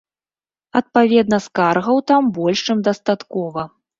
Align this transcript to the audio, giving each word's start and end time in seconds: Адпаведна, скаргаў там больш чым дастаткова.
Адпаведна, 0.79 1.39
скаргаў 1.47 2.01
там 2.13 2.31
больш 2.39 2.65
чым 2.69 2.83
дастаткова. 2.91 3.69